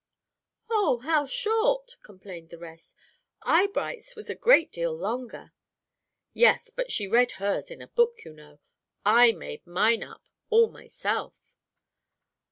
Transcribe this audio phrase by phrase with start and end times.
[0.67, 2.95] "Oh, how short!" complained the rest.
[3.43, 5.53] "Eyebright's was a great deal longer."
[6.33, 8.59] "Yes, but she read hers in a book, you know.
[9.05, 11.55] I made mine up, all myself."